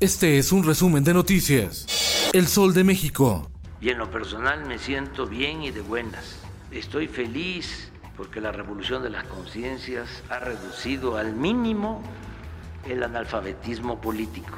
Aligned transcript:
Este 0.00 0.38
es 0.38 0.50
un 0.50 0.64
resumen 0.64 1.04
de 1.04 1.12
noticias. 1.12 2.30
El 2.32 2.46
Sol 2.46 2.72
de 2.72 2.84
México. 2.84 3.50
Y 3.82 3.90
en 3.90 3.98
lo 3.98 4.10
personal 4.10 4.64
me 4.64 4.78
siento 4.78 5.26
bien 5.26 5.62
y 5.62 5.72
de 5.72 5.82
buenas. 5.82 6.40
Estoy 6.70 7.06
feliz 7.06 7.92
porque 8.16 8.40
la 8.40 8.50
revolución 8.50 9.02
de 9.02 9.10
las 9.10 9.24
conciencias 9.24 10.08
ha 10.30 10.38
reducido 10.38 11.18
al 11.18 11.34
mínimo 11.34 12.02
el 12.88 13.02
analfabetismo 13.02 14.00
político. 14.00 14.56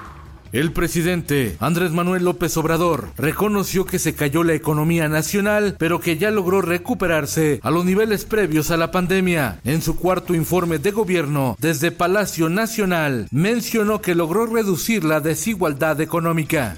El 0.53 0.73
presidente 0.73 1.57
Andrés 1.61 1.93
Manuel 1.93 2.27
López 2.27 2.55
Obrador 2.59 3.09
reconoció 3.17 3.87
que 3.87 3.99
se 3.99 4.15
cayó 4.15 4.45
la 4.45 4.53
economía 4.53 5.09
nacional, 5.09 5.77
pero 5.79 5.99
que 5.99 6.19
ya 6.19 6.31
logró 6.31 6.61
recuperarse 6.61 7.59
a 7.63 7.71
los 7.71 7.87
niveles 7.87 8.27
previos 8.27 8.71
a 8.71 8.77
la 8.77 8.91
pandemia. 8.91 9.61
En 9.65 9.81
su 9.81 9.97
cuarto 9.97 10.35
informe 10.35 10.79
de 10.79 10.91
gobierno 10.91 11.57
desde 11.59 11.91
Palacio 11.91 12.51
Nacional, 12.51 13.29
mencionó 13.31 14.03
que 14.03 14.15
logró 14.15 14.45
reducir 14.45 15.05
la 15.05 15.21
desigualdad 15.21 15.99
económica. 16.03 16.77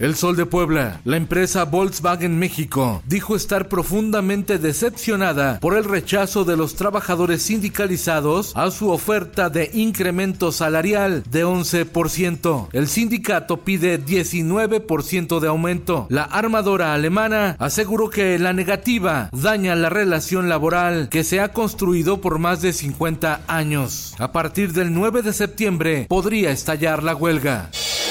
El 0.00 0.16
Sol 0.16 0.34
de 0.34 0.46
Puebla, 0.46 1.02
la 1.04 1.18
empresa 1.18 1.66
Volkswagen 1.66 2.38
México, 2.38 3.02
dijo 3.04 3.36
estar 3.36 3.68
profundamente 3.68 4.58
decepcionada 4.58 5.60
por 5.60 5.76
el 5.76 5.84
rechazo 5.84 6.46
de 6.46 6.56
los 6.56 6.74
trabajadores 6.74 7.42
sindicalizados 7.42 8.56
a 8.56 8.70
su 8.70 8.88
oferta 8.88 9.50
de 9.50 9.70
incremento 9.74 10.52
salarial 10.52 11.22
de 11.30 11.44
11%. 11.44 12.68
El 12.72 12.88
sindicato 12.88 13.58
pide 13.58 14.02
19% 14.02 15.38
de 15.38 15.48
aumento. 15.48 16.06
La 16.08 16.22
armadora 16.22 16.94
alemana 16.94 17.56
aseguró 17.58 18.08
que 18.08 18.38
la 18.38 18.54
negativa 18.54 19.28
daña 19.32 19.74
la 19.74 19.90
relación 19.90 20.48
laboral 20.48 21.10
que 21.10 21.24
se 21.24 21.40
ha 21.40 21.52
construido 21.52 22.22
por 22.22 22.38
más 22.38 22.62
de 22.62 22.72
50 22.72 23.42
años. 23.46 24.14
A 24.18 24.32
partir 24.32 24.72
del 24.72 24.94
9 24.94 25.20
de 25.20 25.34
septiembre 25.34 26.06
podría 26.08 26.52
estallar 26.52 27.02
la 27.02 27.14
huelga. 27.14 27.68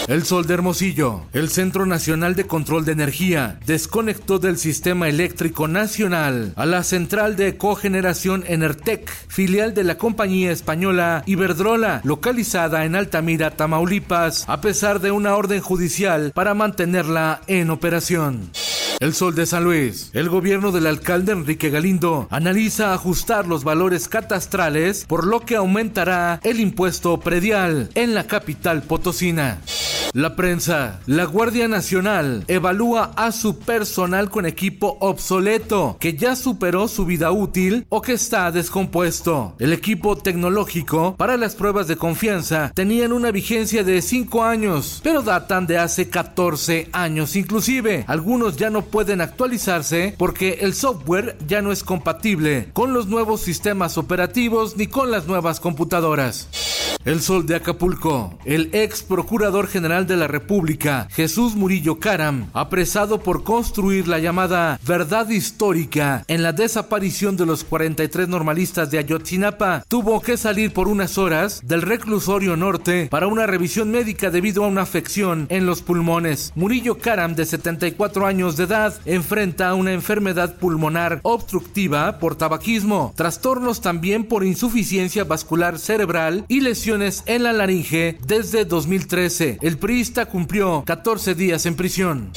El 0.07 0.23
Sol 0.23 0.47
de 0.47 0.55
Hermosillo, 0.55 1.25
el 1.33 1.49
Centro 1.49 1.85
Nacional 1.85 2.35
de 2.35 2.45
Control 2.47 2.83
de 2.83 2.93
Energía, 2.93 3.59
desconectó 3.65 4.39
del 4.39 4.57
Sistema 4.57 5.07
Eléctrico 5.07 5.67
Nacional 5.67 6.53
a 6.55 6.65
la 6.65 6.83
central 6.83 7.35
de 7.35 7.57
cogeneración 7.57 8.43
Enertec, 8.47 9.09
filial 9.27 9.73
de 9.73 9.83
la 9.83 9.97
compañía 9.97 10.51
española 10.51 11.23
Iberdrola, 11.27 12.01
localizada 12.03 12.85
en 12.85 12.95
Altamira, 12.95 13.51
Tamaulipas, 13.51 14.45
a 14.47 14.61
pesar 14.61 14.99
de 14.99 15.11
una 15.11 15.35
orden 15.35 15.61
judicial 15.61 16.31
para 16.33 16.53
mantenerla 16.55 17.41
en 17.47 17.69
operación. 17.69 18.49
El 18.99 19.13
Sol 19.13 19.33
de 19.33 19.45
San 19.45 19.63
Luis. 19.63 20.09
El 20.13 20.27
gobierno 20.27 20.73
del 20.73 20.85
alcalde 20.85 21.31
Enrique 21.31 21.69
Galindo 21.69 22.27
analiza 22.29 22.93
ajustar 22.93 23.47
los 23.47 23.63
valores 23.63 24.09
catastrales, 24.09 25.05
por 25.05 25.25
lo 25.25 25.39
que 25.39 25.55
aumentará 25.55 26.41
el 26.43 26.59
impuesto 26.59 27.17
predial 27.21 27.89
en 27.95 28.13
la 28.13 28.25
capital 28.27 28.81
potosina. 28.81 29.59
La 30.13 30.35
prensa. 30.35 31.01
La 31.05 31.25
Guardia 31.25 31.67
Nacional 31.67 32.43
evalúa 32.47 33.11
a 33.15 33.31
su 33.31 33.59
personal 33.59 34.31
con 34.31 34.47
equipo 34.47 34.97
obsoleto, 35.01 35.97
que 35.99 36.17
ya 36.17 36.35
superó 36.35 36.87
su 36.87 37.05
vida 37.05 37.31
útil 37.31 37.85
o 37.89 38.01
que 38.01 38.13
está 38.13 38.51
descompuesto. 38.51 39.55
El 39.59 39.71
equipo 39.71 40.17
tecnológico 40.17 41.15
para 41.15 41.37
las 41.37 41.53
pruebas 41.53 41.87
de 41.87 41.95
confianza 41.95 42.71
tenían 42.73 43.11
una 43.11 43.29
vigencia 43.29 43.83
de 43.83 44.01
5 44.01 44.43
años, 44.43 44.99
pero 45.03 45.21
datan 45.21 45.67
de 45.67 45.77
hace 45.77 46.09
14 46.09 46.89
años 46.91 47.35
inclusive. 47.35 48.05
Algunos 48.07 48.57
ya 48.57 48.71
no 48.71 48.85
pueden 48.85 49.21
actualizarse 49.21 50.15
porque 50.17 50.59
el 50.61 50.73
software 50.73 51.37
ya 51.47 51.61
no 51.61 51.71
es 51.71 51.83
compatible 51.83 52.69
con 52.73 52.93
los 52.93 53.05
nuevos 53.07 53.41
sistemas 53.41 53.97
operativos 53.99 54.75
ni 54.75 54.87
con 54.87 55.11
las 55.11 55.27
nuevas 55.27 55.59
computadoras. 55.59 56.47
El 57.05 57.21
Sol 57.21 57.45
de 57.45 57.55
Acapulco. 57.55 58.37
El 58.43 58.71
ex 58.73 59.03
procurador 59.03 59.67
general 59.67 60.05
de 60.05 60.17
la 60.17 60.27
República, 60.27 61.07
Jesús 61.11 61.55
Murillo 61.55 61.97
Caram, 61.97 62.49
apresado 62.51 63.21
por 63.21 63.45
construir 63.45 64.09
la 64.09 64.19
llamada 64.19 64.77
verdad 64.85 65.29
histórica 65.29 66.25
en 66.27 66.43
la 66.43 66.51
desaparición 66.51 67.37
de 67.37 67.45
los 67.45 67.63
43 67.63 68.27
normalistas 68.27 68.91
de 68.91 68.97
Ayotzinapa, 68.97 69.85
tuvo 69.87 70.19
que 70.19 70.35
salir 70.35 70.73
por 70.73 70.89
unas 70.89 71.17
horas 71.17 71.61
del 71.63 71.83
reclusorio 71.83 72.57
norte 72.57 73.07
para 73.09 73.27
una 73.27 73.47
revisión 73.47 73.91
médica 73.91 74.29
debido 74.29 74.65
a 74.65 74.67
una 74.67 74.81
afección 74.81 75.47
en 75.49 75.65
los 75.65 75.81
pulmones. 75.81 76.51
Murillo 76.55 76.97
Caram, 76.97 77.33
de 77.33 77.45
74 77.45 78.25
años 78.25 78.57
de 78.57 78.65
edad, 78.65 78.93
enfrenta 79.05 79.73
una 79.73 79.93
enfermedad 79.93 80.57
pulmonar 80.57 81.21
obstructiva 81.23 82.19
por 82.19 82.35
tabaquismo, 82.35 83.13
trastornos 83.15 83.79
también 83.79 84.25
por 84.25 84.43
insuficiencia 84.43 85.23
vascular 85.23 85.79
cerebral 85.79 86.43
y 86.49 86.59
lesiones 86.59 86.88
en 86.89 87.43
la 87.43 87.53
laringe 87.53 88.17
desde 88.25 88.65
2013. 88.65 89.59
El 89.61 89.77
priista 89.77 90.25
cumplió 90.25 90.83
14 90.87 91.35
días 91.35 91.67
en 91.67 91.75
prisión. 91.75 92.31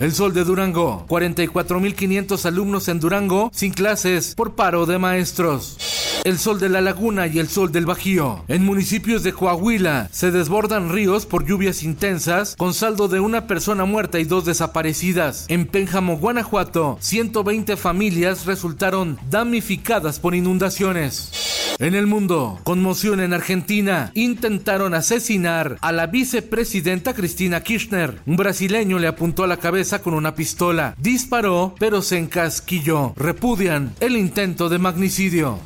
El 0.00 0.14
Sol 0.14 0.32
de 0.32 0.44
Durango, 0.44 1.04
44.500 1.08 2.46
alumnos 2.46 2.88
en 2.88 3.00
Durango 3.00 3.50
sin 3.52 3.72
clases 3.72 4.34
por 4.34 4.54
paro 4.54 4.86
de 4.86 4.98
maestros. 4.98 5.76
El 6.24 6.38
Sol 6.38 6.58
de 6.58 6.70
la 6.70 6.80
Laguna 6.80 7.26
y 7.26 7.38
el 7.38 7.48
Sol 7.48 7.70
del 7.70 7.84
Bajío. 7.84 8.44
En 8.48 8.64
municipios 8.64 9.22
de 9.22 9.34
Coahuila 9.34 10.08
se 10.10 10.30
desbordan 10.30 10.90
ríos 10.90 11.26
por 11.26 11.44
lluvias 11.44 11.82
intensas 11.82 12.56
con 12.56 12.72
saldo 12.72 13.08
de 13.08 13.20
una 13.20 13.46
persona 13.46 13.84
muerta 13.84 14.20
y 14.20 14.24
dos 14.24 14.46
desaparecidas. 14.46 15.44
En 15.48 15.66
Pénjamo, 15.66 16.16
Guanajuato, 16.16 16.96
120 17.00 17.76
familias 17.76 18.46
resultaron 18.46 19.18
damnificadas 19.28 20.18
por 20.18 20.34
inundaciones. 20.34 21.47
En 21.80 21.94
el 21.94 22.08
mundo, 22.08 22.58
conmoción 22.64 23.20
en 23.20 23.32
Argentina. 23.32 24.10
Intentaron 24.14 24.94
asesinar 24.94 25.78
a 25.80 25.92
la 25.92 26.08
vicepresidenta 26.08 27.14
Cristina 27.14 27.62
Kirchner. 27.62 28.18
Un 28.26 28.36
brasileño 28.36 28.98
le 28.98 29.06
apuntó 29.06 29.44
a 29.44 29.46
la 29.46 29.58
cabeza 29.58 30.02
con 30.02 30.14
una 30.14 30.34
pistola. 30.34 30.96
Disparó, 30.98 31.76
pero 31.78 32.02
se 32.02 32.18
encasquilló. 32.18 33.12
Repudian 33.14 33.94
el 34.00 34.16
intento 34.16 34.68
de 34.68 34.78
magnicidio. 34.80 35.60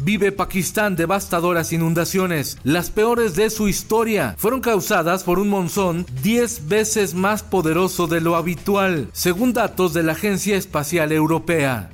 Vive 0.00 0.30
Pakistán 0.30 0.94
devastadoras 0.94 1.72
inundaciones, 1.72 2.58
las 2.62 2.90
peores 2.90 3.34
de 3.34 3.50
su 3.50 3.66
historia. 3.66 4.36
Fueron 4.38 4.60
causadas 4.60 5.24
por 5.24 5.40
un 5.40 5.48
monzón 5.48 6.06
10 6.22 6.68
veces 6.68 7.14
más 7.14 7.42
poderoso 7.42 8.06
de 8.06 8.20
lo 8.20 8.36
habitual, 8.36 9.08
según 9.12 9.52
datos 9.54 9.92
de 9.92 10.04
la 10.04 10.12
Agencia 10.12 10.56
Espacial 10.56 11.10
Europea. 11.10 11.90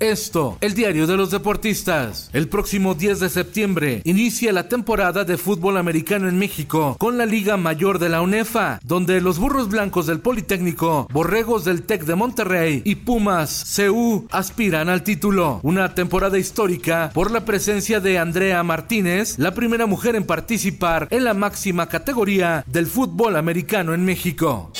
Esto, 0.00 0.58
el 0.60 0.74
diario 0.74 1.08
de 1.08 1.16
los 1.16 1.32
deportistas. 1.32 2.30
El 2.32 2.48
próximo 2.48 2.94
10 2.94 3.18
de 3.18 3.28
septiembre 3.28 4.00
inicia 4.04 4.52
la 4.52 4.68
temporada 4.68 5.24
de 5.24 5.36
fútbol 5.36 5.76
americano 5.76 6.28
en 6.28 6.38
México 6.38 6.96
con 6.98 7.18
la 7.18 7.26
Liga 7.26 7.56
Mayor 7.56 7.98
de 7.98 8.08
la 8.08 8.22
UNEFA, 8.22 8.78
donde 8.84 9.20
los 9.20 9.40
burros 9.40 9.68
blancos 9.68 10.06
del 10.06 10.20
Politécnico, 10.20 11.08
borregos 11.10 11.64
del 11.64 11.82
TEC 11.82 12.04
de 12.04 12.14
Monterrey 12.14 12.82
y 12.84 12.94
Pumas 12.94 13.74
CU 13.74 14.28
aspiran 14.30 14.88
al 14.88 15.02
título. 15.02 15.58
Una 15.64 15.94
temporada 15.94 16.38
histórica 16.38 17.10
por 17.12 17.32
la 17.32 17.44
presencia 17.44 17.98
de 17.98 18.18
Andrea 18.18 18.62
Martínez, 18.62 19.36
la 19.36 19.52
primera 19.52 19.86
mujer 19.86 20.14
en 20.14 20.24
participar 20.24 21.08
en 21.10 21.24
la 21.24 21.34
máxima 21.34 21.88
categoría 21.88 22.62
del 22.68 22.86
fútbol 22.86 23.34
americano 23.34 23.94
en 23.94 24.04
México. 24.04 24.70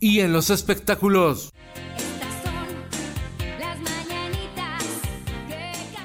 Y 0.00 0.20
en 0.20 0.34
los 0.34 0.50
espectáculos. 0.50 1.50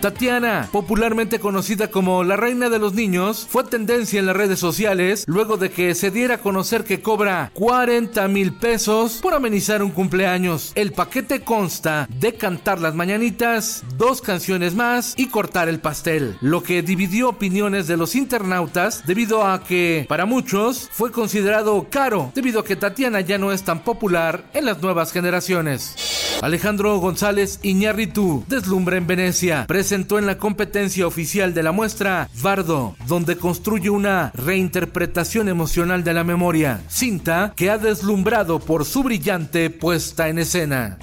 Tatiana, 0.02 0.68
popularmente 0.72 1.40
conocida 1.40 1.92
como 1.92 2.24
la 2.24 2.36
reina 2.36 2.70
de 2.70 2.80
los 2.80 2.96
niños, 2.96 3.46
fue 3.48 3.64
tendencia 3.64 4.20
en 4.20 4.26
las 4.26 4.36
redes 4.36 4.58
sociales 4.58 5.26
luego 5.28 5.58
de 5.58 5.70
que 5.70 5.94
se 5.94 6.10
diera 6.10 6.36
a 6.36 6.38
conocer 6.40 6.84
que 6.84 7.02
cobra 7.02 7.52
40 7.54 8.28
mil 8.28 8.54
pesos 8.54 9.20
por 9.22 9.36
amenizar 9.36 9.84
un 9.84 9.92
cumpleaños. 9.92 10.72
El 10.74 10.92
paquete 10.92 11.42
consta 11.42 12.08
de 12.20 12.34
cantar 12.34 12.82
las 12.82 12.96
mañanitas, 12.96 13.84
dos 13.96 14.22
canciones 14.22 14.74
más 14.74 15.14
y 15.18 15.28
cortar 15.28 15.70
el 15.70 15.80
pastel, 15.80 16.36
lo 16.42 16.64
que 16.64 16.82
dividió 16.82 17.30
opiniones 17.30 17.86
de 17.86 17.98
los 17.98 18.16
internautas 18.16 19.06
debido 19.06 19.46
a 19.46 19.64
que 19.64 20.08
para 20.10 20.26
muchos 20.26 20.90
fue 20.92 21.12
considerado 21.12 21.86
caro 21.92 22.32
debido 22.34 22.62
a 22.62 22.66
que 22.66 22.76
Tatiana 22.76 23.22
ya 23.22 23.38
no 23.38 23.52
es 23.52 23.62
tan 23.62 23.84
popular 23.84 24.46
en 24.56 24.66
las 24.66 24.82
nuevas 24.82 25.12
generaciones. 25.12 26.31
Alejandro 26.42 26.98
González 26.98 27.60
Iñárritu 27.62 28.44
deslumbra 28.48 28.98
en 28.98 29.06
Venecia. 29.06 29.66
Presentó 29.68 30.18
en 30.18 30.26
la 30.26 30.40
competencia 30.40 31.06
oficial 31.06 31.54
de 31.54 31.62
la 31.62 31.72
muestra 31.72 32.30
Vardo, 32.42 32.96
donde 33.08 33.38
construye 33.38 33.92
una 33.92 34.32
reinterpretación 34.34 35.50
emocional 35.50 36.04
de 36.04 36.14
la 36.14 36.24
memoria, 36.24 36.82
cinta 36.90 37.54
que 37.56 37.70
ha 37.70 37.78
deslumbrado 37.78 38.60
por 38.60 38.86
su 38.86 39.04
brillante 39.04 39.70
puesta 39.70 40.30
en 40.30 40.40
escena. 40.40 40.98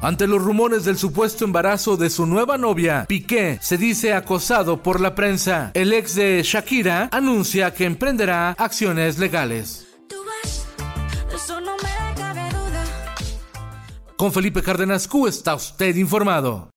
Ante 0.00 0.26
los 0.26 0.42
rumores 0.42 0.84
del 0.84 0.96
supuesto 0.96 1.44
embarazo 1.44 1.96
de 1.96 2.10
su 2.10 2.26
nueva 2.26 2.56
novia, 2.58 3.06
Piqué 3.08 3.58
se 3.60 3.76
dice 3.76 4.14
acosado 4.14 4.82
por 4.82 5.00
la 5.00 5.14
prensa. 5.14 5.72
El 5.74 5.92
ex 5.92 6.14
de 6.14 6.42
Shakira 6.42 7.08
anuncia 7.12 7.74
que 7.74 7.84
emprenderá 7.84 8.50
acciones 8.52 9.18
legales. 9.18 9.85
Con 14.16 14.32
Felipe 14.32 14.62
Cárdenas 14.62 15.06
Q 15.06 15.26
está 15.26 15.54
usted 15.54 15.94
informado. 15.96 16.70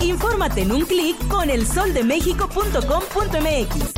Infórmate 0.00 0.60
en 0.62 0.72
un 0.72 0.84
clic 0.84 1.16
con 1.28 1.48
elsoldemexico.com.mx. 1.48 3.92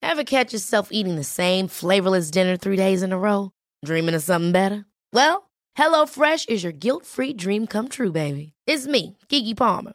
Ever 0.00 0.22
catch 0.24 0.52
yourself 0.52 0.90
eating 0.92 1.16
the 1.16 1.24
same 1.24 1.66
flavorless 1.68 2.30
dinner 2.30 2.56
three 2.56 2.76
days 2.76 3.02
in 3.02 3.12
a 3.12 3.18
row? 3.18 3.50
Dreaming 3.84 4.14
of 4.14 4.22
something 4.22 4.52
better? 4.52 4.84
Well, 5.12 5.50
HelloFresh 5.76 6.48
is 6.48 6.62
your 6.62 6.72
guilt-free 6.72 7.34
dream 7.34 7.66
come 7.66 7.88
true, 7.88 8.12
baby. 8.12 8.52
It's 8.66 8.86
me, 8.86 9.18
Kiki 9.28 9.54
Palmer. 9.54 9.94